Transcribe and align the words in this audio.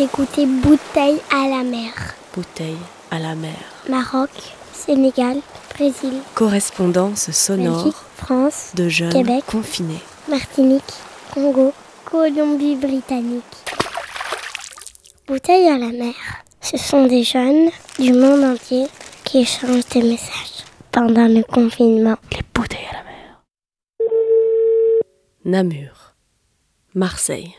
Vous 0.00 0.06
écoutez 0.06 0.46
Bouteille 0.46 1.20
à 1.30 1.46
la 1.46 1.62
mer. 1.62 1.92
Bouteille 2.34 2.78
à 3.10 3.18
la 3.18 3.34
mer. 3.34 3.52
Maroc, 3.86 4.30
Sénégal, 4.72 5.36
Brésil. 5.74 6.14
Correspondance 6.34 7.30
sonore 7.32 7.84
Belgique, 7.84 8.00
France, 8.16 8.70
de 8.74 8.88
jeunes 8.88 9.12
Québec. 9.12 9.44
confinés. 9.46 10.00
Martinique, 10.26 10.94
Congo, 11.34 11.74
Colombie-Britannique. 12.06 13.44
Bouteille 15.26 15.68
à 15.68 15.76
la 15.76 15.92
mer. 15.92 16.14
Ce 16.62 16.78
sont 16.78 17.04
des 17.04 17.22
jeunes 17.22 17.68
du 17.98 18.14
monde 18.14 18.42
entier 18.42 18.86
qui 19.24 19.40
échangent 19.40 19.86
des 19.90 20.02
messages 20.02 20.64
pendant 20.92 21.28
le 21.28 21.42
confinement. 21.42 22.16
Les 22.32 22.40
bouteilles 22.54 22.88
à 22.90 22.94
la 22.94 23.02
mer. 23.02 23.42
Namur. 25.44 26.14
Marseille. 26.94 27.54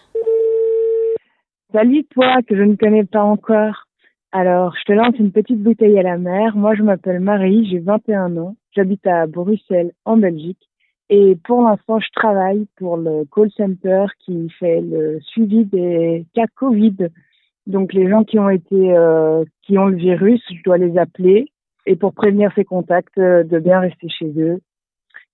Salut 1.72 2.04
toi 2.06 2.42
que 2.46 2.58
je 2.58 2.64
ne 2.64 2.76
connais 2.76 3.06
pas 3.06 3.24
encore. 3.24 3.86
Alors, 4.34 4.76
je 4.78 4.84
te 4.84 4.92
lance 4.92 5.16
une 5.18 5.32
petite 5.32 5.64
bouteille 5.64 5.98
à 5.98 6.04
la 6.04 6.18
mer. 6.18 6.58
Moi, 6.58 6.76
je 6.76 6.84
m'appelle 6.84 7.22
Marie, 7.22 7.66
j'ai 7.70 7.80
21 7.80 8.36
ans. 8.36 8.56
J'habite 8.76 9.08
à 9.08 9.26
Bruxelles, 9.26 9.92
en 10.04 10.18
Belgique. 10.18 10.70
Et 11.10 11.38
pour 11.46 11.62
l'instant, 11.62 12.00
je 12.02 12.10
travaille 12.14 12.68
pour 12.76 12.98
le 12.98 13.24
call 13.34 13.50
center 13.52 14.08
qui 14.20 14.50
fait 14.60 14.82
le 14.82 15.22
suivi 15.22 15.64
des 15.64 16.26
cas 16.34 16.48
Covid. 16.56 17.08
Donc, 17.68 17.94
les 17.94 18.10
gens 18.10 18.26
qui 18.26 18.38
ont 18.38 18.50
été, 18.50 18.94
euh, 18.94 19.46
qui 19.62 19.78
ont 19.78 19.86
le 19.86 19.98
virus, 19.98 20.42
je 20.50 20.64
dois 20.64 20.78
les 20.78 20.98
appeler 20.98 21.48
et 21.86 21.96
pour 21.96 22.14
prévenir 22.14 22.52
ces 22.54 22.66
contacts 22.66 23.18
euh, 23.18 23.44
de 23.44 23.60
bien 23.60 23.80
rester 23.80 24.10
chez 24.10 24.34
eux 24.38 24.60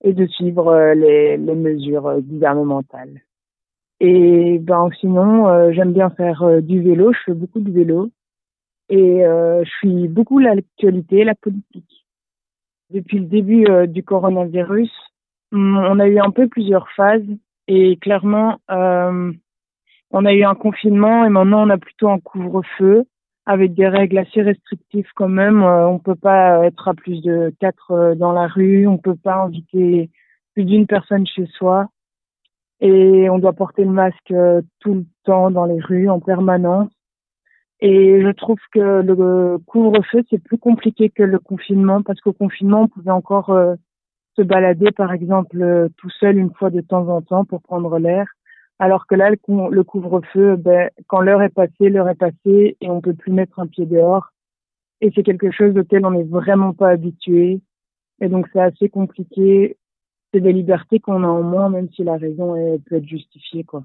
et 0.04 0.14
de 0.14 0.28
suivre 0.28 0.68
euh, 0.68 0.94
les, 0.94 1.38
mesures 1.38 2.22
gouvernementales. 2.22 3.22
Et 4.00 4.60
ben 4.60 4.90
sinon, 5.00 5.48
euh, 5.48 5.72
j'aime 5.72 5.94
bien 5.94 6.10
faire 6.12 6.44
euh, 6.44 6.62
du 6.62 6.82
vélo. 6.82 7.12
Je 7.14 7.20
fais 7.26 7.34
beaucoup 7.34 7.60
de 7.60 7.72
vélo 7.72 8.12
et 8.90 9.26
euh, 9.26 9.64
je 9.64 9.70
suis 9.70 10.08
beaucoup 10.08 10.40
l'actualité, 10.40 11.24
la 11.24 11.36
politique. 11.36 12.06
Depuis 12.92 13.20
le 13.20 13.26
début 13.26 13.66
euh, 13.68 13.88
du 13.88 14.04
coronavirus, 14.04 14.92
hum, 15.52 15.78
on 15.78 16.00
a 16.00 16.08
eu 16.08 16.20
un 16.20 16.32
peu 16.32 16.48
plusieurs 16.48 16.90
phases 16.92 17.26
et 17.68 17.98
clairement, 17.98 18.60
euh, 18.72 19.34
on 20.12 20.26
a 20.26 20.34
eu 20.34 20.44
un 20.44 20.56
confinement 20.56 21.26
et 21.26 21.30
maintenant 21.30 21.66
on 21.68 21.70
a 21.70 21.78
plutôt 21.78 22.10
un 22.10 22.20
couvre-feu 22.20 23.04
avec 23.46 23.74
des 23.74 23.88
règles 23.88 24.20
assez 24.20 24.42
restrictives 24.42 25.10
quand 25.16 25.28
même. 25.28 25.64
On 25.64 26.00
peut 26.00 26.16
pas 26.16 26.66
être 26.66 26.88
à 26.88 26.94
plus 26.94 27.22
de 27.22 27.54
quatre 27.60 28.16
dans 28.16 28.32
la 28.32 28.48
rue, 28.48 28.88
on 28.88 28.98
peut 28.98 29.16
pas 29.16 29.44
inviter 29.44 30.10
plus 30.54 30.66
d'une 30.66 30.88
personne 30.88 31.26
chez 31.26 31.46
soi 31.46 31.88
et 32.80 33.30
on 33.30 33.40
doit 33.40 33.54
porter 33.54 33.84
le 33.84 33.92
masque 33.92 34.32
euh, 34.32 34.62
tout 34.80 34.94
le 34.94 35.06
temps 35.24 35.52
dans 35.52 35.66
les 35.66 35.80
rues 35.80 36.10
en 36.10 36.20
permanence. 36.20 36.92
Et 37.80 38.22
je 38.22 38.32
trouve 38.32 38.58
que 38.72 39.02
le 39.02 39.58
couvre-feu, 39.66 40.24
c'est 40.30 40.42
plus 40.42 40.58
compliqué 40.58 41.10
que 41.10 41.24
le 41.24 41.40
confinement 41.40 42.02
parce 42.02 42.20
qu'au 42.22 42.34
confinement, 42.34 42.84
on 42.84 42.88
pouvait 42.88 43.12
encore 43.12 43.52
euh, 43.52 43.76
se 44.36 44.42
balader, 44.42 44.92
par 44.92 45.14
exemple, 45.14 45.62
euh, 45.62 45.88
tout 45.98 46.10
seul 46.10 46.38
une 46.38 46.54
fois 46.54 46.70
de 46.70 46.82
temps 46.82 47.08
en 47.10 47.22
temps 47.22 47.46
pour 47.46 47.62
prendre 47.62 47.98
l'air. 48.00 48.28
Alors 48.80 49.08
que 49.08 49.16
là, 49.16 49.30
le, 49.30 49.38
le 49.72 49.84
couvre-feu, 49.84 50.56
ben, 50.56 50.90
quand 51.08 51.22
l'heure 51.22 51.42
est 51.42 51.54
passée, 51.54 51.90
l'heure 51.90 52.10
est 52.10 52.16
passée 52.16 52.78
et 52.80 52.90
on 52.90 53.02
peut 53.02 53.14
plus 53.14 53.32
mettre 53.32 53.60
un 53.60 53.68
pied 53.68 53.86
dehors. 53.86 54.30
Et 55.02 55.12
c'est 55.14 55.24
quelque 55.24 55.52
chose 55.52 55.78
auquel 55.78 56.06
on 56.06 56.12
n'est 56.12 56.24
vraiment 56.24 56.74
pas 56.74 56.90
habitué. 56.90 57.62
Et 58.22 58.30
donc, 58.30 58.48
c'est 58.54 58.60
assez 58.60 58.90
compliqué. 58.90 59.78
C'est 60.34 60.42
des 60.42 60.54
libertés 60.54 61.00
qu'on 61.00 61.24
a 61.24 61.28
en 61.28 61.44
moins, 61.44 61.70
même 61.70 61.90
si 61.92 62.04
la 62.04 62.18
raison 62.18 62.54
peut 62.86 62.96
être 62.96 63.08
justifiée, 63.08 63.64
quoi 63.64 63.84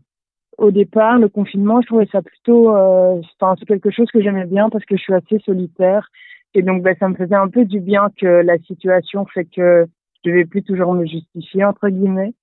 au 0.58 0.70
départ, 0.70 1.18
le 1.18 1.28
confinement, 1.28 1.80
je 1.80 1.86
trouvais 1.86 2.08
ça 2.12 2.22
plutôt, 2.22 2.76
euh, 2.76 3.20
c'est 3.58 3.66
quelque 3.66 3.90
chose 3.90 4.10
que 4.12 4.22
j'aimais 4.22 4.46
bien 4.46 4.68
parce 4.70 4.84
que 4.84 4.96
je 4.96 5.02
suis 5.02 5.14
assez 5.14 5.38
solitaire 5.40 6.08
et 6.54 6.62
donc 6.62 6.82
ben, 6.82 6.94
ça 6.98 7.08
me 7.08 7.14
faisait 7.14 7.34
un 7.34 7.48
peu 7.48 7.64
du 7.64 7.80
bien 7.80 8.10
que 8.16 8.26
la 8.26 8.58
situation 8.58 9.24
fait 9.26 9.44
que 9.44 9.86
je 10.24 10.30
devais 10.30 10.44
plus 10.44 10.62
toujours 10.62 10.94
me 10.94 11.06
justifier 11.06 11.64
entre 11.64 11.88
guillemets. 11.88 12.34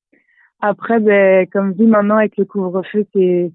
Après, 0.61 0.99
ben, 0.99 1.47
comme 1.47 1.73
dit 1.73 1.85
maintenant 1.85 2.17
avec 2.17 2.37
le 2.37 2.45
couvre-feu, 2.45 3.05
c'est 3.13 3.51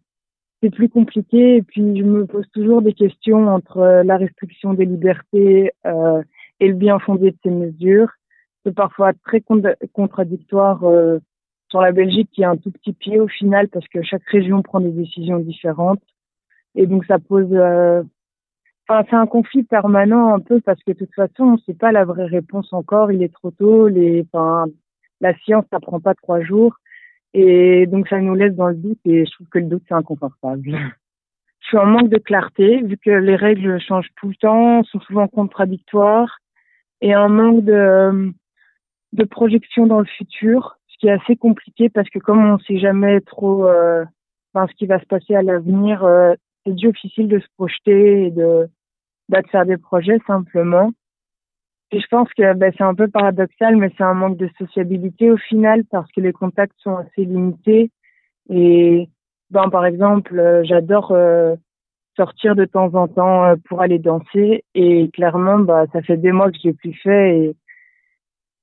c'est 0.62 0.71
plus 0.71 0.88
compliqué 0.88 1.56
et 1.56 1.62
puis 1.62 1.99
je 1.99 2.05
me 2.05 2.25
pose 2.25 2.47
toujours 2.55 2.81
des 2.81 2.94
questions 2.94 3.49
entre 3.49 4.03
la 4.03 4.16
restriction 4.16 4.72
des 4.72 4.87
libertés 4.87 5.72
euh, 5.84 6.22
et 6.61 6.69
le 6.69 6.75
bien 6.75 6.99
fondé 6.99 7.32
de 7.32 7.37
ces 7.43 7.50
mesures. 7.50 8.09
C'est 8.64 8.75
parfois 8.75 9.12
très 9.25 9.41
con- 9.41 9.62
contradictoire. 9.92 10.84
euh, 10.84 11.19
sur 11.75 11.80
la 11.80 11.91
Belgique 11.91 12.30
qui 12.32 12.44
a 12.44 12.50
un 12.50 12.56
tout 12.56 12.70
petit 12.70 12.92
pied 12.92 13.19
au 13.19 13.26
final 13.26 13.69
parce 13.69 13.88
que 13.88 14.00
chaque 14.02 14.22
région 14.26 14.62
prend 14.62 14.78
des 14.78 14.92
décisions 14.92 15.41
différentes. 15.41 16.02
Et 16.76 16.86
donc 16.86 17.04
ça 17.06 17.19
pose 17.19 17.48
euh, 17.52 18.00
enfin 18.88 19.04
c'est 19.10 19.16
un 19.16 19.26
conflit 19.26 19.64
permanent 19.64 20.32
un 20.34 20.38
peu 20.38 20.60
parce 20.60 20.80
que 20.84 20.92
de 20.92 20.98
toute 20.98 21.14
façon 21.14 21.44
on 21.44 21.58
sait 21.58 21.75
pas 21.75 21.91
la 21.91 22.04
vraie 22.04 22.26
réponse 22.26 22.72
encore. 22.72 23.10
Il 23.10 23.25
est 23.25 23.32
trop 23.32 23.50
tôt. 23.50 23.88
Les 23.88 24.25
enfin 24.32 24.66
la 25.20 25.36
science 25.38 25.64
ça 25.72 25.81
prend 25.81 25.98
pas 25.98 26.14
trois 26.14 26.41
jours. 26.42 26.76
Et 27.32 27.86
donc 27.86 28.06
ça 28.06 28.20
nous 28.20 28.34
laisse 28.36 28.54
dans 28.54 28.69
le 28.69 28.76
doute 28.76 29.00
et 29.04 29.25
je 29.25 29.31
trouve 29.32 29.48
que 29.48 29.58
le 29.58 29.66
doute 29.66 29.82
c'est 29.88 29.94
inconfortable. 29.94 30.78
Je 31.60 31.69
suis 31.70 31.78
en 31.78 31.86
manque 31.86 32.10
de 32.10 32.19
clarté 32.19 32.82
vu 32.82 32.98
que 32.98 33.10
les 33.10 33.36
règles 33.36 33.81
changent 33.81 34.10
tout 34.16 34.28
le 34.28 34.36
temps 34.36 34.84
sont 34.84 35.00
souvent 35.00 35.26
contradictoires 35.26 36.38
et 37.00 37.14
un 37.14 37.28
manque 37.28 37.64
de 37.64 38.32
de 39.14 39.25
projection 39.25 39.86
dans 39.86 40.00
le 40.00 40.06
futur 40.06 40.78
ce 40.88 40.98
qui 40.98 41.08
est 41.08 41.12
assez 41.12 41.36
compliqué 41.36 41.88
parce 41.88 42.08
que 42.08 42.19
comme 42.19 42.44
on 42.44 42.58
sait 42.58 42.78
jamais 42.78 43.20
trop 43.20 43.66
euh, 43.66 44.04
enfin, 44.54 44.66
ce 44.70 44.76
qui 44.76 44.86
va 44.86 45.00
se 45.00 45.06
passer 45.06 45.34
à 45.34 45.42
l'avenir, 45.42 46.04
euh, 46.04 46.34
c'est 46.64 46.75
difficile 46.75 47.28
de 47.28 47.38
se 47.41 47.47
projeter 47.56 48.26
et 48.26 48.30
de, 48.30 48.69
bah, 49.28 49.42
de 49.42 49.48
faire 49.48 49.66
des 49.66 49.76
projets 49.76 50.19
simplement. 50.26 50.92
Et 51.91 52.00
je 52.00 52.06
pense 52.10 52.28
que 52.34 52.54
bah, 52.54 52.69
c'est 52.76 52.84
un 52.84 52.94
peu 52.94 53.08
paradoxal, 53.08 53.76
mais 53.76 53.91
c'est 53.97 54.04
un 54.04 54.14
manque 54.14 54.36
de 54.36 54.48
sociabilité 54.58 55.31
au 55.31 55.36
final 55.36 55.84
parce 55.91 56.10
que 56.12 56.20
les 56.20 56.32
contacts 56.32 56.76
sont 56.78 56.96
assez 56.96 57.25
limités. 57.25 57.91
Et 58.48 59.08
ben, 59.50 59.69
par 59.70 59.86
exemple, 59.86 60.38
euh, 60.38 60.64
j'adore 60.64 61.12
euh, 61.12 61.54
sortir 62.16 62.56
de 62.56 62.64
temps 62.64 62.94
en 62.94 63.08
temps 63.08 63.44
euh, 63.44 63.56
pour 63.69 63.81
aller 63.81 63.98
danser 63.98 64.64
et 64.75 65.10
clairement, 65.10 65.58
bah, 65.58 65.84
ça 65.92 66.02
fait 66.02 66.16
des 66.16 66.32
mois 66.32 66.50
que 66.50 66.58
je 66.62 66.69
l'ai 66.69 66.75
plus 66.75 66.94
fait 66.94 67.38
et 67.38 67.56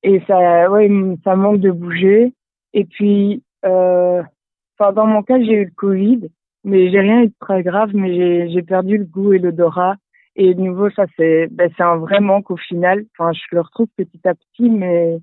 et 0.03 0.21
ça 0.27 0.69
ouais 0.71 0.89
ça 1.23 1.35
manque 1.35 1.59
de 1.59 1.71
bouger. 1.71 2.33
Et 2.73 2.85
puis 2.85 3.43
euh, 3.65 4.21
enfin 4.77 4.93
dans 4.93 5.05
mon 5.05 5.23
cas 5.23 5.39
j'ai 5.39 5.53
eu 5.53 5.65
le 5.65 5.71
covid 5.75 6.29
mais 6.63 6.91
j'ai 6.91 6.99
rien 6.99 7.23
eu 7.23 7.27
de 7.27 7.33
très 7.39 7.63
grave 7.63 7.91
mais 7.93 8.13
j'ai 8.13 8.49
j'ai 8.49 8.61
perdu 8.61 8.97
le 8.97 9.05
goût 9.05 9.33
et 9.33 9.39
l'odorat. 9.39 9.95
Et 10.35 10.53
de 10.53 10.61
nouveau 10.61 10.89
ça 10.91 11.05
c'est 11.17 11.47
ben 11.51 11.69
c'est 11.77 11.83
un 11.83 11.97
vrai 11.97 12.19
manque 12.19 12.51
au 12.51 12.57
final. 12.57 13.03
Enfin 13.17 13.31
je 13.33 13.41
le 13.51 13.61
retrouve 13.61 13.87
petit 13.97 14.21
à 14.25 14.33
petit 14.33 14.69
mais 14.69 15.19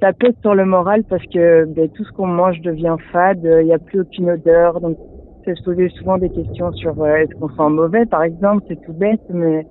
ça 0.00 0.12
pèse 0.12 0.34
sur 0.42 0.54
le 0.54 0.66
moral 0.66 1.04
parce 1.04 1.24
que 1.32 1.64
ben, 1.64 1.88
tout 1.88 2.04
ce 2.04 2.12
qu'on 2.12 2.26
mange 2.26 2.60
devient 2.60 2.96
fade. 3.12 3.40
Il 3.42 3.66
n'y 3.66 3.72
a 3.72 3.78
plus 3.78 4.00
aucune 4.00 4.30
odeur. 4.30 4.80
Donc 4.80 4.98
c'est 5.44 5.56
se 5.56 5.62
poser 5.62 5.88
souvent 5.90 6.18
des 6.18 6.30
questions 6.30 6.72
sur 6.72 7.00
euh, 7.02 7.16
est-ce 7.16 7.34
qu'on 7.36 7.48
sent 7.48 7.70
mauvais 7.70 8.06
par 8.06 8.22
exemple. 8.22 8.64
C'est 8.68 8.80
tout 8.84 8.92
bête 8.92 9.22
mais 9.30 9.66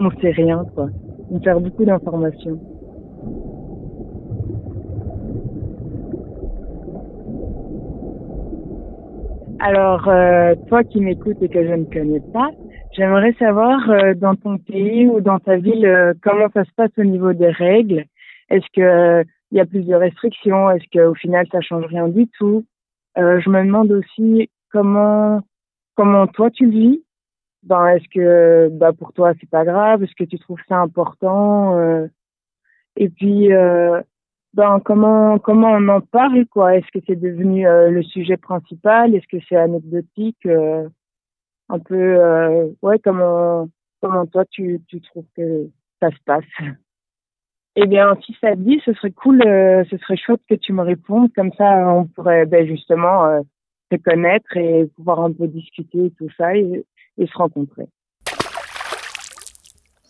on 0.00 0.10
sait 0.20 0.32
rien 0.32 0.64
quoi. 0.74 0.88
On 1.30 1.38
perd 1.38 1.62
beaucoup 1.62 1.84
d'informations 1.84 2.58
Alors, 9.58 10.08
euh, 10.08 10.54
toi 10.66 10.84
qui 10.84 11.00
m'écoutes 11.00 11.42
et 11.42 11.48
que 11.48 11.66
je 11.66 11.72
ne 11.72 11.84
connais 11.86 12.20
pas, 12.32 12.50
j'aimerais 12.92 13.32
savoir 13.38 13.90
euh, 13.90 14.14
dans 14.14 14.34
ton 14.36 14.58
pays 14.58 15.06
ou 15.06 15.20
dans 15.20 15.38
ta 15.40 15.56
ville 15.56 15.84
euh, 15.86 16.14
comment 16.22 16.48
ça 16.54 16.64
se 16.64 16.70
passe 16.76 16.92
au 16.98 17.04
niveau 17.04 17.32
des 17.32 17.50
règles? 17.50 18.04
Est-ce 18.50 18.66
que 18.74 18.80
euh, 18.80 19.24
il 19.50 19.58
y 19.58 19.60
a 19.60 19.66
plus 19.66 19.84
de 19.84 19.94
restrictions? 19.94 20.70
Est-ce 20.70 20.84
qu'au 20.92 21.14
final 21.14 21.46
ça 21.50 21.60
change 21.60 21.86
rien 21.86 22.08
du 22.08 22.28
tout? 22.38 22.64
Euh, 23.18 23.40
Je 23.40 23.50
me 23.50 23.64
demande 23.64 23.90
aussi 23.92 24.48
comment 24.72 25.42
comment 25.96 26.26
toi 26.28 26.50
tu 26.50 26.66
le 26.66 26.70
vis. 26.72 27.04
Ben, 27.64 27.88
est-ce 27.88 28.08
que 28.14 28.68
bah 28.72 28.92
pour 28.92 29.12
toi 29.12 29.32
c'est 29.40 29.50
pas 29.50 29.64
grave? 29.64 30.02
Est-ce 30.04 30.14
que 30.16 30.24
tu 30.24 30.38
trouves 30.38 30.60
ça 30.68 30.78
important 30.78 31.78
Euh, 31.78 32.06
Et 32.96 33.08
puis 33.10 33.52
euh, 33.52 34.00
ben 34.54 34.80
comment 34.84 35.38
comment 35.38 35.72
on 35.72 35.88
en 35.88 36.00
parle 36.00 36.46
quoi? 36.46 36.76
Est-ce 36.76 36.86
que 36.92 37.04
c'est 37.06 37.20
devenu 37.20 37.66
euh, 37.66 37.90
le 37.90 38.02
sujet 38.02 38.36
principal? 38.36 39.14
Est-ce 39.14 39.26
que 39.28 39.42
c'est 39.48 39.56
anecdotique 39.56 40.46
euh, 40.46 40.88
Un 41.68 41.78
peu 41.78 41.94
euh, 41.94 42.68
ouais 42.82 42.98
comment 42.98 43.68
comment 44.00 44.26
toi 44.26 44.44
tu 44.50 44.80
tu 44.88 45.00
trouves 45.00 45.28
que 45.36 45.68
ça 46.00 46.10
se 46.10 46.22
passe? 46.24 46.44
Eh 47.80 47.86
bien 47.86 48.16
si 48.24 48.36
ça 48.40 48.56
te 48.56 48.60
dit, 48.60 48.80
ce 48.84 48.92
serait 48.94 49.12
cool, 49.12 49.40
ce 49.44 49.96
serait 49.98 50.16
chouette 50.16 50.40
que 50.50 50.56
tu 50.56 50.72
me 50.72 50.82
répondes 50.82 51.32
comme 51.32 51.52
ça 51.52 51.94
on 51.94 52.06
pourrait 52.06 52.44
ben 52.44 52.66
justement 52.66 53.40
se 53.92 53.96
connaître 53.98 54.56
et 54.56 54.86
pouvoir 54.96 55.20
un 55.20 55.32
peu 55.32 55.46
discuter 55.46 56.06
et 56.06 56.10
tout 56.10 56.28
ça 56.36 56.56
et 56.56 56.84
se 57.18 57.36
rencontrer. 57.36 57.86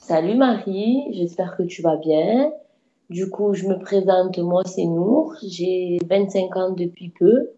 Salut 0.09 0.37
Marie, 0.37 1.05
j'espère 1.13 1.55
que 1.59 1.65
tu 1.65 1.83
vas 1.83 1.97
bien. 1.97 2.51
Du 3.11 3.31
coup, 3.31 3.55
je 3.55 3.67
me 3.67 3.79
présente, 3.79 4.39
moi 4.39 4.63
c'est 4.67 4.85
Nour, 4.85 5.35
j'ai 5.43 5.99
25 6.09 6.57
ans 6.57 6.71
depuis 6.73 7.09
peu. 7.19 7.51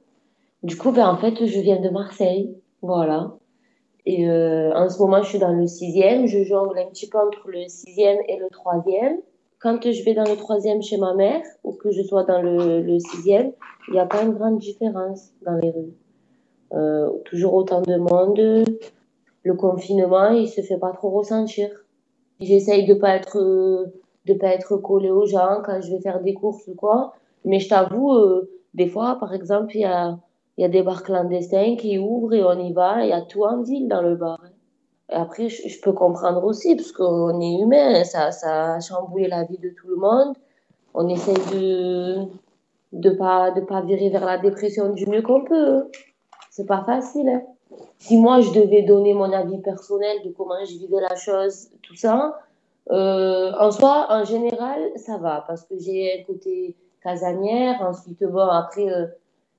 Du 0.63 0.77
coup, 0.77 0.93
ben, 0.93 1.09
en 1.09 1.17
fait, 1.17 1.45
je 1.45 1.61
viens 1.61 1.81
de 1.81 1.89
Marseille, 1.89 2.55
voilà. 2.83 3.33
Et 4.07 4.29
euh, 4.29 4.73
en 4.75 4.89
ce 4.89 4.99
moment, 4.99 5.23
je 5.23 5.29
suis 5.29 5.39
dans 5.39 5.53
le 5.53 5.67
sixième. 5.67 6.27
Je 6.27 6.43
jongle 6.45 6.79
un 6.79 6.87
petit 6.87 7.09
peu 7.09 7.19
entre 7.19 7.49
le 7.49 7.69
sixième 7.69 8.19
et 8.29 8.37
le 8.39 8.49
troisième. 8.51 9.19
Quand 9.59 9.79
je 9.83 10.05
vais 10.05 10.15
dans 10.15 10.25
le 10.25 10.37
troisième 10.37 10.83
chez 10.83 10.97
ma 10.97 11.15
mère 11.15 11.43
ou 11.65 11.73
que 11.73 11.91
je 11.91 12.03
sois 12.03 12.25
dans 12.25 12.41
le, 12.41 12.99
sixième, 12.99 13.53
il 13.89 13.95
n'y 13.95 14.01
a 14.01 14.07
pas 14.07 14.23
une 14.23 14.33
grande 14.33 14.59
différence 14.59 15.31
dans 15.45 15.55
les 15.57 15.71
rues. 15.71 15.95
Euh, 16.73 17.11
toujours 17.25 17.55
autant 17.55 17.83
de 17.83 17.97
monde. 17.97 18.65
Le 19.43 19.55
confinement, 19.55 20.31
il 20.31 20.49
se 20.49 20.63
fait 20.63 20.79
pas 20.79 20.93
trop 20.93 21.11
ressentir. 21.11 21.69
J'essaye 22.41 22.87
de 22.87 22.95
pas 22.95 23.17
être 23.17 23.37
de 24.33 24.39
pas 24.39 24.49
être 24.49 24.77
collé 24.77 25.11
aux 25.11 25.27
gens 25.27 25.63
quand 25.65 25.81
je 25.81 25.91
vais 25.91 26.01
faire 26.01 26.21
des 26.21 26.35
courses 26.35 26.67
ou 26.69 26.75
quoi. 26.75 27.15
Mais 27.45 27.59
je 27.59 27.69
t'avoue, 27.69 28.13
euh, 28.13 28.51
des 28.75 28.87
fois, 28.87 29.17
par 29.19 29.35
exemple, 29.35 29.75
il 29.75 29.81
y 29.81 29.85
a, 29.85 30.19
y 30.59 30.65
a 30.65 30.69
des 30.69 30.83
bars 30.83 31.03
clandestins 31.03 31.77
qui 31.77 31.99
ouvrent 31.99 32.35
et 32.35 32.43
on 32.43 32.59
y 32.59 32.73
va. 32.73 33.05
Il 33.05 33.09
y 33.09 33.13
a 33.13 33.23
tout 33.23 33.45
en 33.45 33.63
ville 33.63 33.89
dans 33.89 34.03
le 34.03 34.17
bar. 34.17 34.41
Et 35.11 35.15
après, 35.15 35.49
je, 35.49 35.81
peux 35.81 35.93
comprendre 35.93 36.45
aussi, 36.45 36.77
parce 36.77 36.93
qu'on 36.93 37.41
est 37.41 37.61
humain, 37.61 38.05
ça, 38.05 38.31
ça 38.31 38.75
a 38.75 38.81
chamboulé 38.81 39.27
la 39.27 39.45
vie 39.45 39.59
de 39.59 39.71
tout 39.71 39.89
le 39.89 39.97
monde. 39.97 40.37
On 40.95 41.09
essaye 41.09 41.35
de 41.53 42.27
de 42.93 43.11
pas 43.11 43.53
de 43.53 43.61
pas 43.61 43.83
virer 43.83 44.11
vers 44.11 44.25
la 44.25 44.39
dépression 44.39 44.93
du 44.93 45.07
mieux 45.07 45.23
qu'on 45.23 45.45
peut. 45.45 45.85
C'est 46.51 46.67
pas 46.67 46.83
facile. 46.85 47.29
Hein. 47.29 47.43
Si 47.99 48.17
moi 48.19 48.41
je 48.41 48.51
devais 48.53 48.83
donner 48.83 49.15
mon 49.15 49.33
avis 49.33 49.59
personnel 49.59 50.19
de 50.25 50.31
comment 50.31 50.65
je 50.65 50.77
vivais 50.79 51.01
la 51.01 51.15
chose, 51.15 51.71
tout 51.83 51.95
ça, 51.95 52.35
euh, 52.91 53.53
en 53.59 53.71
soi, 53.71 54.07
en 54.11 54.25
général, 54.25 54.91
ça 54.97 55.17
va 55.19 55.45
parce 55.47 55.65
que 55.65 55.79
j'ai 55.79 56.21
un 56.21 56.25
côté 56.25 56.77
casanière. 57.03 57.81
Ensuite, 57.83 58.25
bon, 58.25 58.49
après, 58.49 58.91
euh, 58.91 59.07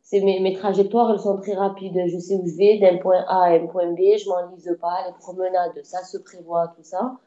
c'est 0.01 0.21
mes, 0.21 0.39
mes, 0.41 0.53
trajectoires, 0.53 1.11
elles 1.11 1.19
sont 1.19 1.37
très 1.37 1.53
rapides. 1.53 1.97
Je 2.07 2.19
sais 2.19 2.35
où 2.35 2.45
je 2.45 2.57
vais, 2.57 2.79
d'un 2.79 2.97
point 2.97 3.23
A 3.27 3.45
à 3.45 3.49
un 3.51 3.67
point 3.67 3.91
B, 3.93 3.99
je 4.17 4.27
m'enlise 4.27 4.77
pas. 4.81 5.05
Les 5.07 5.13
promenades, 5.19 5.79
ça 5.83 6.03
se 6.03 6.17
prévoit, 6.17 6.73
tout 6.75 6.83
ça. 6.83 7.17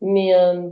Mais 0.00 0.34
euh, 0.34 0.70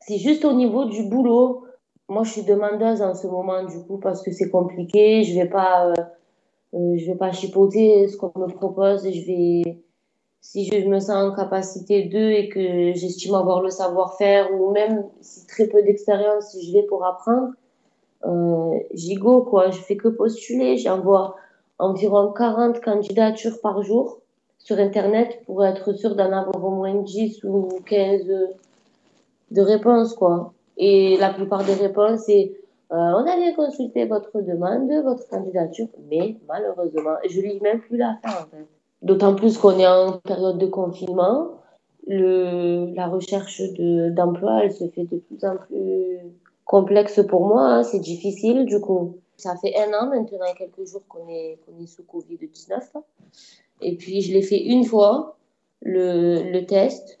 c'est 0.00 0.18
juste 0.18 0.44
au 0.44 0.52
niveau 0.52 0.86
du 0.86 1.04
boulot. 1.04 1.64
Moi, 2.08 2.24
je 2.24 2.32
suis 2.32 2.42
demandeuse 2.42 3.02
en 3.02 3.14
ce 3.14 3.26
moment, 3.28 3.64
du 3.64 3.84
coup, 3.84 3.98
parce 3.98 4.22
que 4.22 4.32
c'est 4.32 4.50
compliqué. 4.50 5.22
Je 5.22 5.38
vais 5.38 5.48
pas, 5.48 5.92
je 6.72 7.06
vais 7.06 7.16
pas 7.16 7.30
chipoter 7.32 8.08
ce 8.08 8.16
qu'on 8.16 8.32
me 8.36 8.48
propose. 8.48 9.08
Je 9.08 9.26
vais 9.26 9.78
si 10.40 10.66
je 10.66 10.88
me 10.88 11.00
sens 11.00 11.30
en 11.30 11.34
capacité 11.34 12.04
d'eux 12.04 12.30
et 12.30 12.48
que 12.48 12.92
j'estime 12.94 13.34
avoir 13.34 13.60
le 13.62 13.70
savoir-faire 13.70 14.52
ou 14.52 14.70
même 14.70 15.04
si 15.20 15.46
très 15.46 15.66
peu 15.66 15.82
d'expérience, 15.82 16.52
si 16.52 16.66
je 16.66 16.72
vais 16.72 16.84
pour 16.84 17.04
apprendre, 17.04 17.52
euh, 18.24 18.78
j'y 18.94 19.14
go, 19.14 19.42
quoi. 19.42 19.70
Je 19.70 19.80
fais 19.80 19.96
que 19.96 20.08
postuler. 20.08 20.76
J'envoie 20.76 21.36
environ 21.78 22.32
40 22.32 22.80
candidatures 22.80 23.60
par 23.60 23.82
jour 23.82 24.20
sur 24.58 24.78
Internet 24.78 25.40
pour 25.46 25.64
être 25.64 25.92
sûr 25.92 26.16
d'en 26.16 26.32
avoir 26.32 26.64
au 26.64 26.70
moins 26.70 26.94
10 26.94 27.44
ou 27.44 27.68
15 27.86 28.26
de 29.50 29.60
réponses, 29.62 30.14
quoi. 30.14 30.52
Et 30.76 31.16
la 31.18 31.32
plupart 31.32 31.64
des 31.64 31.74
réponses, 31.74 32.22
c'est 32.26 32.52
euh, 32.90 32.96
on 32.96 33.26
a 33.26 33.36
bien 33.36 33.54
consulté 33.54 34.06
votre 34.06 34.40
demande, 34.40 34.90
votre 35.04 35.28
candidature, 35.28 35.88
mais 36.08 36.36
malheureusement, 36.48 37.16
je 37.28 37.40
lis 37.40 37.60
même 37.60 37.80
plus 37.80 37.98
la 37.98 38.16
fin, 38.22 38.30
en 38.30 38.46
fait. 38.46 38.66
D'autant 39.02 39.34
plus 39.34 39.58
qu'on 39.58 39.78
est 39.78 39.86
en 39.86 40.18
période 40.18 40.58
de 40.58 40.66
confinement, 40.66 41.58
le, 42.06 42.92
la 42.94 43.06
recherche 43.06 43.62
d'emploi, 43.78 44.64
elle 44.64 44.72
se 44.72 44.88
fait 44.88 45.04
de 45.04 45.18
plus 45.18 45.44
en 45.44 45.56
plus 45.56 46.18
complexe 46.64 47.20
pour 47.28 47.46
moi. 47.46 47.62
Hein. 47.62 47.82
C'est 47.84 48.00
difficile, 48.00 48.64
du 48.64 48.80
coup. 48.80 49.16
Ça 49.36 49.54
fait 49.56 49.74
un 49.76 49.88
an 49.92 50.08
maintenant, 50.08 50.46
quelques 50.56 50.88
jours 50.90 51.02
qu'on 51.08 51.28
est, 51.28 51.58
qu'on 51.64 51.80
est 51.82 51.86
sous 51.86 52.02
Covid-19. 52.02 52.80
Et 53.82 53.96
puis, 53.96 54.20
je 54.20 54.32
l'ai 54.32 54.42
fait 54.42 54.60
une 54.60 54.84
fois, 54.84 55.36
le, 55.80 56.42
le 56.50 56.66
test, 56.66 57.20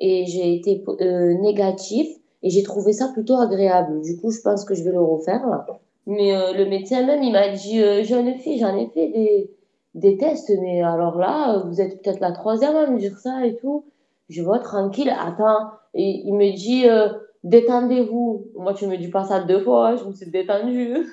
et 0.00 0.24
j'ai 0.26 0.54
été 0.54 0.82
euh, 0.88 1.34
négatif. 1.34 2.08
Et 2.42 2.50
j'ai 2.50 2.62
trouvé 2.62 2.92
ça 2.92 3.08
plutôt 3.08 3.36
agréable. 3.36 4.00
Du 4.00 4.16
coup, 4.16 4.30
je 4.30 4.40
pense 4.40 4.64
que 4.64 4.74
je 4.74 4.84
vais 4.84 4.92
le 4.92 5.02
refaire. 5.02 5.44
Là. 5.46 5.66
Mais 6.06 6.34
euh, 6.34 6.52
le 6.52 6.66
médecin 6.66 7.04
même, 7.04 7.22
il 7.22 7.32
m'a 7.32 7.48
dit, 7.48 7.82
euh, 7.82 8.04
jeune 8.04 8.32
fille, 8.38 8.58
j'en 8.58 8.76
ai 8.76 8.86
fait 8.86 9.08
des 9.08 9.50
des 9.98 10.16
tests, 10.16 10.52
mais 10.60 10.82
alors 10.82 11.18
là, 11.18 11.62
vous 11.66 11.80
êtes 11.80 12.02
peut-être 12.02 12.20
la 12.20 12.32
troisième 12.32 12.76
à 12.76 12.86
me 12.86 12.98
dire 12.98 13.18
ça 13.18 13.46
et 13.46 13.56
tout. 13.56 13.84
Je 14.28 14.42
vois 14.42 14.58
tranquille, 14.58 15.10
attends. 15.10 15.70
Il 15.94 16.34
me 16.34 16.54
dit, 16.54 16.88
euh, 16.88 17.08
détendez-vous. 17.44 18.48
Moi, 18.56 18.74
tu 18.74 18.86
me 18.86 18.96
dis 18.96 19.08
pas 19.08 19.24
ça 19.24 19.40
deux 19.40 19.60
fois, 19.60 19.96
je 19.96 20.04
me 20.04 20.12
suis 20.12 20.30
détendue. 20.30 21.06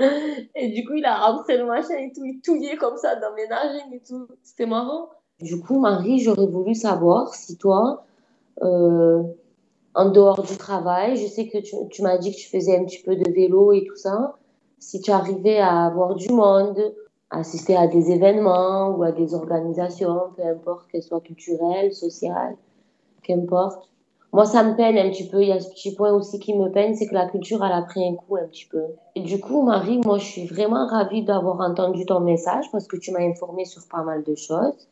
et 0.54 0.68
du 0.68 0.84
coup, 0.84 0.94
il 0.94 1.04
a 1.04 1.26
rentré 1.26 1.56
le 1.56 1.66
machin 1.66 1.94
et 1.98 2.12
tout, 2.14 2.24
il 2.24 2.40
touillait 2.40 2.76
comme 2.76 2.96
ça 2.96 3.16
dans 3.16 3.34
mes 3.34 3.46
narines 3.46 3.92
et 3.92 4.02
tout. 4.06 4.26
C'était 4.42 4.66
marrant. 4.66 5.08
Du 5.40 5.60
coup, 5.60 5.78
Marie, 5.78 6.20
j'aurais 6.20 6.46
voulu 6.46 6.74
savoir 6.74 7.34
si 7.34 7.56
toi, 7.56 8.04
euh, 8.62 9.22
en 9.94 10.10
dehors 10.10 10.42
du 10.42 10.56
travail, 10.56 11.16
je 11.16 11.26
sais 11.26 11.48
que 11.48 11.58
tu, 11.58 11.74
tu 11.90 12.02
m'as 12.02 12.18
dit 12.18 12.32
que 12.32 12.36
tu 12.36 12.48
faisais 12.48 12.76
un 12.76 12.84
petit 12.84 13.02
peu 13.02 13.16
de 13.16 13.30
vélo 13.30 13.72
et 13.72 13.84
tout 13.84 13.96
ça, 13.96 14.34
si 14.78 15.00
tu 15.00 15.10
arrivais 15.10 15.58
à 15.58 15.86
avoir 15.86 16.14
du 16.14 16.30
monde, 16.30 16.78
assister 17.30 17.76
à 17.76 17.86
des 17.86 18.10
événements 18.10 18.90
ou 18.90 19.02
à 19.02 19.12
des 19.12 19.34
organisations, 19.34 20.30
peu 20.36 20.42
importe 20.42 20.88
qu'elles 20.90 21.02
soient 21.02 21.20
culturelles, 21.20 21.92
sociales, 21.92 22.56
qu'importe. 23.22 23.88
Moi, 24.32 24.44
ça 24.44 24.62
me 24.62 24.76
peine 24.76 24.96
un 24.96 25.10
petit 25.10 25.28
peu. 25.28 25.42
Il 25.42 25.48
y 25.48 25.52
a 25.52 25.58
ce 25.58 25.70
petit 25.70 25.94
point 25.94 26.12
aussi 26.12 26.38
qui 26.38 26.54
me 26.54 26.70
peine, 26.70 26.94
c'est 26.94 27.06
que 27.06 27.14
la 27.14 27.28
culture, 27.28 27.64
elle 27.64 27.72
a 27.72 27.82
pris 27.82 28.06
un 28.06 28.14
coup 28.14 28.36
un 28.36 28.46
petit 28.46 28.66
peu. 28.66 28.82
Et 29.16 29.20
du 29.22 29.40
coup, 29.40 29.62
Marie, 29.62 30.00
moi, 30.04 30.18
je 30.18 30.24
suis 30.24 30.46
vraiment 30.46 30.86
ravie 30.86 31.24
d'avoir 31.24 31.60
entendu 31.60 32.06
ton 32.06 32.20
message 32.20 32.66
parce 32.70 32.86
que 32.86 32.96
tu 32.96 33.10
m'as 33.10 33.22
informé 33.22 33.64
sur 33.64 33.82
pas 33.88 34.02
mal 34.02 34.22
de 34.22 34.34
choses. 34.36 34.88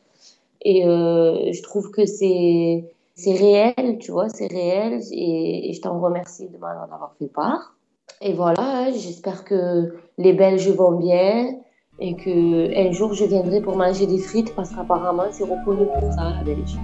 Et 0.61 0.85
euh, 0.85 1.53
je 1.53 1.63
trouve 1.63 1.89
que 1.91 2.05
c'est 2.05 2.83
réel, 3.25 3.97
tu 3.99 4.11
vois, 4.11 4.27
c'est 4.27 4.47
réel. 4.47 5.01
Et 5.13 5.71
je 5.73 5.81
t'en 5.81 5.99
remercie 5.99 6.49
de 6.49 6.57
m'en 6.57 6.67
avoir 6.67 7.15
fait 7.17 7.27
part. 7.27 7.75
Et 8.21 8.33
voilà, 8.33 8.91
j'espère 8.91 9.45
que 9.45 9.95
les 10.17 10.33
Belges 10.33 10.69
vont 10.71 10.91
bien, 10.91 11.55
et 12.01 12.15
que 12.15 12.87
un 12.87 12.91
jour 12.91 13.13
je 13.13 13.25
viendrai 13.25 13.61
pour 13.61 13.75
manger 13.75 14.07
des 14.07 14.19
frites 14.19 14.53
parce 14.55 14.69
qu'apparemment 14.69 15.27
c'est 15.31 15.43
reconnu 15.43 15.85
pour 15.85 16.13
ça 16.13 16.33
la 16.37 16.43
Belgique. 16.43 16.79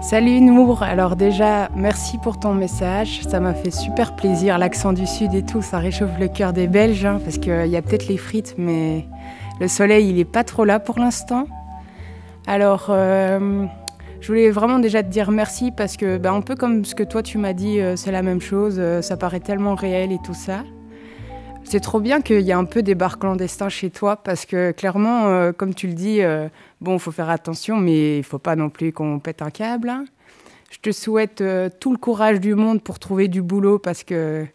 Salut 0.00 0.40
Nour, 0.40 0.82
alors 0.82 1.16
déjà 1.16 1.68
merci 1.76 2.16
pour 2.16 2.40
ton 2.40 2.54
message, 2.54 3.20
ça 3.28 3.40
m'a 3.40 3.52
fait 3.52 3.70
super 3.70 4.16
plaisir, 4.16 4.56
l'accent 4.56 4.94
du 4.94 5.06
sud 5.06 5.34
et 5.34 5.42
tout, 5.42 5.60
ça 5.60 5.80
réchauffe 5.80 6.18
le 6.18 6.28
cœur 6.28 6.54
des 6.54 6.66
Belges, 6.66 7.04
hein, 7.04 7.20
parce 7.22 7.36
qu'il 7.36 7.66
y 7.66 7.76
a 7.76 7.82
peut-être 7.82 8.08
les 8.08 8.16
frites, 8.16 8.54
mais 8.56 9.04
le 9.60 9.68
soleil 9.68 10.08
il 10.08 10.18
est 10.18 10.24
pas 10.24 10.44
trop 10.44 10.64
là 10.64 10.80
pour 10.80 10.98
l'instant. 10.98 11.44
Alors, 12.48 12.86
euh, 12.88 13.66
je 14.22 14.26
voulais 14.26 14.50
vraiment 14.50 14.78
déjà 14.78 15.02
te 15.02 15.08
dire 15.08 15.30
merci 15.30 15.70
parce 15.70 15.98
que, 15.98 16.16
bah, 16.16 16.32
un 16.32 16.40
peu 16.40 16.56
comme 16.56 16.82
ce 16.86 16.94
que 16.94 17.02
toi 17.02 17.22
tu 17.22 17.36
m'as 17.36 17.52
dit, 17.52 17.78
euh, 17.78 17.94
c'est 17.94 18.10
la 18.10 18.22
même 18.22 18.40
chose, 18.40 18.76
euh, 18.78 19.02
ça 19.02 19.18
paraît 19.18 19.40
tellement 19.40 19.74
réel 19.74 20.12
et 20.12 20.18
tout 20.24 20.32
ça. 20.32 20.64
C'est 21.62 21.80
trop 21.80 22.00
bien 22.00 22.22
qu'il 22.22 22.40
y 22.40 22.48
ait 22.48 22.54
un 22.54 22.64
peu 22.64 22.82
des 22.82 22.94
bars 22.94 23.18
clandestins 23.18 23.68
chez 23.68 23.90
toi 23.90 24.16
parce 24.16 24.46
que 24.46 24.72
clairement, 24.72 25.52
comme 25.52 25.74
tu 25.74 25.86
le 25.86 25.92
dis, 25.92 26.22
bon, 26.80 26.94
il 26.94 26.98
faut 26.98 27.10
faire 27.10 27.28
attention, 27.28 27.76
mais 27.76 28.16
il 28.16 28.24
faut 28.24 28.38
pas 28.38 28.56
non 28.56 28.70
plus 28.70 28.90
qu'on 28.90 29.18
pète 29.18 29.42
un 29.42 29.50
câble. 29.50 29.90
Hein. 29.90 30.06
Je 30.70 30.78
te 30.78 30.92
souhaite 30.92 31.44
tout 31.78 31.92
le 31.92 31.98
courage 31.98 32.40
du 32.40 32.54
monde 32.54 32.82
pour 32.82 32.98
trouver 32.98 33.28
du 33.28 33.42
boulot 33.42 33.78
parce 33.78 34.02
que 34.02 34.46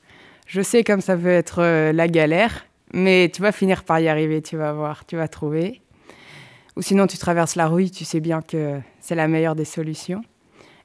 je 0.47 0.61
sais 0.63 0.83
comme 0.83 1.01
ça 1.01 1.15
peut 1.15 1.27
être 1.27 1.61
la 1.91 2.07
galère, 2.07 2.65
mais 2.95 3.29
tu 3.31 3.43
vas 3.43 3.51
finir 3.51 3.83
par 3.83 3.99
y 3.99 4.07
arriver, 4.07 4.41
tu 4.41 4.57
vas 4.57 4.73
voir, 4.73 5.05
tu 5.05 5.15
vas 5.15 5.27
trouver. 5.27 5.82
Ou 6.75 6.81
sinon, 6.81 7.07
tu 7.07 7.17
traverses 7.17 7.55
la 7.55 7.67
rue, 7.67 7.89
tu 7.89 8.05
sais 8.05 8.19
bien 8.19 8.41
que 8.41 8.79
c'est 8.99 9.15
la 9.15 9.27
meilleure 9.27 9.55
des 9.55 9.65
solutions. 9.65 10.23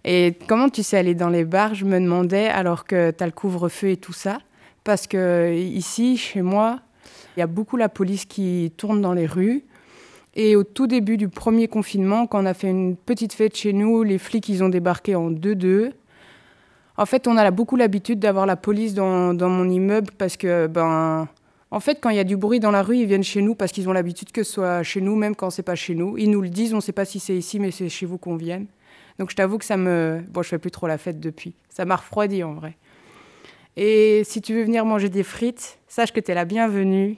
Et 0.04 0.34
comment 0.46 0.68
tu 0.68 0.82
sais 0.82 0.96
aller 0.96 1.14
dans 1.14 1.28
les 1.28 1.44
bars? 1.44 1.74
Je 1.74 1.84
me 1.84 1.98
demandais, 1.98 2.48
alors 2.48 2.84
que 2.84 3.10
tu 3.10 3.22
as 3.22 3.26
le 3.26 3.32
couvre-feu 3.32 3.90
et 3.90 3.96
tout 3.96 4.12
ça, 4.12 4.38
parce 4.84 5.06
que 5.06 5.54
ici, 5.54 6.16
chez 6.16 6.42
moi, 6.42 6.80
il 7.36 7.40
y 7.40 7.42
a 7.42 7.46
beaucoup 7.46 7.76
la 7.76 7.88
police 7.88 8.24
qui 8.24 8.72
tourne 8.76 9.00
dans 9.00 9.12
les 9.12 9.26
rues. 9.26 9.64
Et 10.34 10.56
au 10.56 10.62
tout 10.62 10.86
début 10.86 11.16
du 11.16 11.28
premier 11.28 11.68
confinement, 11.68 12.26
quand 12.26 12.42
on 12.42 12.46
a 12.46 12.54
fait 12.54 12.68
une 12.68 12.96
petite 12.96 13.32
fête 13.32 13.56
chez 13.56 13.72
nous, 13.72 14.02
les 14.02 14.18
flics, 14.18 14.48
ils 14.48 14.62
ont 14.62 14.68
débarqué 14.68 15.14
en 15.14 15.30
2-2. 15.30 15.92
En 16.96 17.06
fait, 17.06 17.26
on 17.26 17.36
a 17.36 17.50
beaucoup 17.50 17.76
l'habitude 17.76 18.18
d'avoir 18.18 18.44
la 18.44 18.56
police 18.56 18.94
dans, 18.94 19.34
dans, 19.34 19.48
mon 19.48 19.68
immeuble 19.68 20.10
parce 20.18 20.36
que 20.36 20.66
ben, 20.66 21.28
en 21.70 21.80
fait, 21.80 21.98
quand 22.00 22.10
il 22.10 22.16
y 22.16 22.20
a 22.20 22.24
du 22.24 22.36
bruit 22.36 22.60
dans 22.60 22.70
la 22.70 22.82
rue, 22.82 22.96
ils 22.96 23.06
viennent 23.06 23.24
chez 23.24 23.42
nous 23.42 23.54
parce 23.54 23.72
qu'ils 23.72 23.88
ont 23.88 23.92
l'habitude 23.92 24.32
que 24.32 24.42
ce 24.42 24.52
soit 24.52 24.82
chez 24.82 25.00
nous, 25.00 25.16
même 25.16 25.36
quand 25.36 25.50
c'est 25.50 25.62
pas 25.62 25.74
chez 25.74 25.94
nous. 25.94 26.16
Ils 26.16 26.30
nous 26.30 26.40
le 26.40 26.48
disent, 26.48 26.72
on 26.72 26.76
ne 26.76 26.82
sait 26.82 26.92
pas 26.92 27.04
si 27.04 27.20
c'est 27.20 27.36
ici, 27.36 27.58
mais 27.58 27.70
c'est 27.70 27.88
chez 27.88 28.06
vous 28.06 28.16
qu'on 28.16 28.36
vienne. 28.36 28.66
Donc 29.18 29.30
je 29.30 29.36
t'avoue 29.36 29.58
que 29.58 29.64
ça 29.64 29.76
me... 29.76 30.22
Bon, 30.28 30.42
je 30.42 30.48
fais 30.48 30.58
plus 30.58 30.70
trop 30.70 30.86
la 30.86 30.96
fête 30.96 31.20
depuis. 31.20 31.54
Ça 31.68 31.84
m'a 31.84 31.96
refroidi 31.96 32.42
en 32.42 32.54
vrai. 32.54 32.76
Et 33.76 34.22
si 34.24 34.40
tu 34.40 34.54
veux 34.54 34.64
venir 34.64 34.84
manger 34.84 35.08
des 35.08 35.22
frites, 35.22 35.78
sache 35.88 36.12
que 36.12 36.20
tu 36.20 36.30
es 36.30 36.34
la 36.34 36.44
bienvenue. 36.44 37.16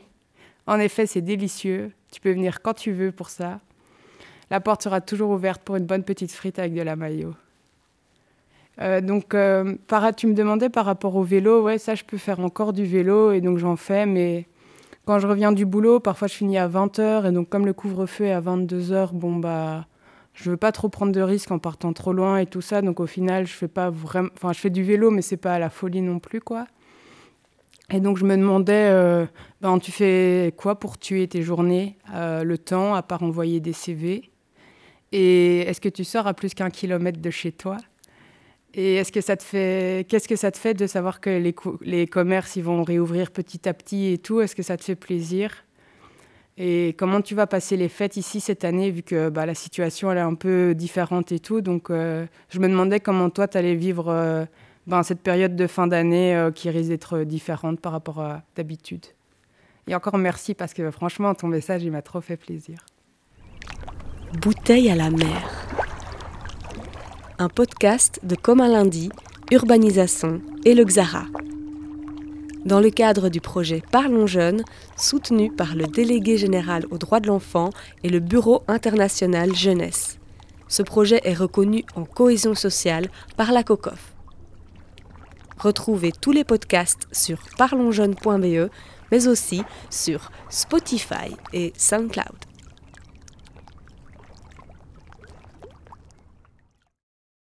En 0.66 0.78
effet, 0.80 1.06
c'est 1.06 1.20
délicieux. 1.20 1.92
Tu 2.10 2.20
peux 2.20 2.32
venir 2.32 2.60
quand 2.60 2.74
tu 2.74 2.90
veux 2.92 3.12
pour 3.12 3.30
ça. 3.30 3.60
La 4.50 4.60
porte 4.60 4.82
sera 4.82 5.00
toujours 5.00 5.30
ouverte 5.30 5.62
pour 5.62 5.76
une 5.76 5.86
bonne 5.86 6.02
petite 6.02 6.32
frite 6.32 6.58
avec 6.58 6.74
de 6.74 6.82
la 6.82 6.96
mayo. 6.96 7.34
Euh, 8.80 9.00
donc, 9.00 9.34
euh, 9.34 9.74
tu 10.16 10.26
me 10.26 10.34
demandais 10.34 10.70
par 10.70 10.86
rapport 10.86 11.16
au 11.16 11.22
vélo, 11.22 11.62
ouais, 11.62 11.78
ça, 11.78 11.94
je 11.94 12.04
peux 12.04 12.16
faire 12.16 12.40
encore 12.40 12.72
du 12.72 12.84
vélo 12.84 13.32
et 13.32 13.40
donc 13.40 13.58
j'en 13.58 13.76
fais, 13.76 14.06
mais 14.06 14.46
quand 15.04 15.18
je 15.18 15.26
reviens 15.26 15.52
du 15.52 15.66
boulot, 15.66 16.00
parfois 16.00 16.28
je 16.28 16.34
finis 16.34 16.56
à 16.58 16.68
20h 16.68 17.28
et 17.28 17.32
donc 17.32 17.48
comme 17.50 17.66
le 17.66 17.74
couvre-feu 17.74 18.26
est 18.26 18.32
à 18.32 18.40
22h, 18.40 19.12
bon, 19.12 19.36
bah, 19.36 19.86
je 20.32 20.50
veux 20.50 20.56
pas 20.56 20.72
trop 20.72 20.88
prendre 20.88 21.12
de 21.12 21.20
risques 21.20 21.50
en 21.50 21.58
partant 21.58 21.92
trop 21.92 22.12
loin 22.14 22.38
et 22.38 22.46
tout 22.46 22.62
ça, 22.62 22.80
donc 22.80 23.00
au 23.00 23.06
final, 23.06 23.46
je 23.46 23.52
fais 23.52 23.68
pas 23.68 23.90
vraiment, 23.90 24.30
enfin, 24.34 24.52
je 24.54 24.60
fais 24.60 24.70
du 24.70 24.82
vélo, 24.82 25.10
mais 25.10 25.22
c'est 25.22 25.36
pas 25.36 25.54
à 25.54 25.58
la 25.58 25.68
folie 25.70 26.00
non 26.00 26.18
plus, 26.18 26.40
quoi. 26.40 26.66
Et 27.92 28.00
donc 28.00 28.16
je 28.18 28.24
me 28.24 28.36
demandais, 28.36 28.88
euh, 28.90 29.26
ben, 29.60 29.78
tu 29.80 29.90
fais 29.92 30.54
quoi 30.56 30.78
pour 30.78 30.96
tuer 30.96 31.26
tes 31.28 31.42
journées, 31.42 31.98
le 32.14 32.56
temps, 32.56 32.94
à 32.94 33.02
part 33.02 33.22
envoyer 33.22 33.60
des 33.60 33.72
CV 33.72 34.30
Et 35.12 35.60
est-ce 35.60 35.80
que 35.80 35.88
tu 35.88 36.04
sors 36.04 36.26
à 36.26 36.34
plus 36.34 36.54
qu'un 36.54 36.70
kilomètre 36.70 37.20
de 37.20 37.30
chez 37.30 37.52
toi? 37.52 37.76
Et 38.74 38.96
est-ce 38.96 39.10
que 39.10 39.20
ça 39.20 39.36
te 39.36 39.42
fait, 39.42 40.06
qu'est-ce 40.08 40.28
que 40.28 40.36
ça 40.36 40.50
te 40.50 40.58
fait 40.58 40.74
de 40.74 40.86
savoir 40.86 41.20
que 41.20 41.30
les, 41.30 41.54
les 41.82 42.06
commerces 42.06 42.56
ils 42.56 42.62
vont 42.62 42.84
réouvrir 42.84 43.30
petit 43.30 43.68
à 43.68 43.74
petit 43.74 44.12
et 44.12 44.18
tout? 44.18 44.40
Est-ce 44.40 44.54
que 44.54 44.62
ça 44.62 44.76
te 44.76 44.84
fait 44.84 44.94
plaisir? 44.94 45.50
Et 46.56 46.94
comment 46.98 47.20
tu 47.20 47.34
vas 47.34 47.46
passer 47.46 47.76
les 47.76 47.88
fêtes 47.88 48.16
ici 48.16 48.38
cette 48.38 48.64
année 48.64 48.90
vu 48.90 49.02
que 49.02 49.28
bah, 49.28 49.46
la 49.46 49.54
situation 49.54 50.12
elle 50.12 50.18
est 50.18 50.20
un 50.20 50.34
peu 50.34 50.74
différente 50.74 51.32
et 51.32 51.40
tout? 51.40 51.62
Donc 51.62 51.90
euh, 51.90 52.26
je 52.50 52.58
me 52.60 52.68
demandais 52.68 53.00
comment 53.00 53.30
toi 53.30 53.48
tu 53.48 53.56
allais 53.56 53.74
vivre 53.74 54.08
euh, 54.08 54.44
ben, 54.86 55.02
cette 55.02 55.20
période 55.20 55.56
de 55.56 55.66
fin 55.66 55.86
d'année 55.86 56.36
euh, 56.36 56.50
qui 56.50 56.70
risque 56.70 56.90
d'être 56.90 57.24
différente 57.24 57.80
par 57.80 57.92
rapport 57.92 58.20
à 58.20 58.42
d'habitude. 58.56 59.06
Et 59.88 59.94
encore 59.94 60.18
merci 60.18 60.54
parce 60.54 60.74
que 60.74 60.90
franchement 60.90 61.34
ton 61.34 61.48
message 61.48 61.82
il 61.82 61.90
m'a 61.90 62.02
trop 62.02 62.20
fait 62.20 62.36
plaisir. 62.36 62.84
Bouteille 64.40 64.90
à 64.90 64.94
la 64.94 65.10
mer 65.10 65.59
un 67.40 67.48
podcast 67.48 68.20
de 68.22 68.36
Comme 68.36 68.60
un 68.60 68.68
lundi, 68.68 69.08
Urbanisation 69.50 70.42
et 70.66 70.74
le 70.74 70.84
Xara. 70.84 71.24
Dans 72.66 72.80
le 72.80 72.90
cadre 72.90 73.30
du 73.30 73.40
projet 73.40 73.82
Parlons 73.90 74.26
jeunes, 74.26 74.62
soutenu 74.98 75.50
par 75.50 75.74
le 75.74 75.86
délégué 75.86 76.36
général 76.36 76.84
aux 76.90 76.98
droits 76.98 77.18
de 77.18 77.28
l'enfant 77.28 77.70
et 78.04 78.10
le 78.10 78.20
Bureau 78.20 78.62
international 78.68 79.54
jeunesse. 79.54 80.18
Ce 80.68 80.82
projet 80.82 81.22
est 81.24 81.32
reconnu 81.32 81.82
en 81.96 82.04
cohésion 82.04 82.54
sociale 82.54 83.08
par 83.38 83.52
la 83.52 83.62
COCOF. 83.62 84.12
Retrouvez 85.56 86.12
tous 86.12 86.32
les 86.32 86.44
podcasts 86.44 87.08
sur 87.10 87.38
parlonsjeunes.be, 87.56 88.68
mais 89.10 89.28
aussi 89.28 89.62
sur 89.88 90.30
Spotify 90.50 91.34
et 91.54 91.72
SoundCloud. 91.78 92.49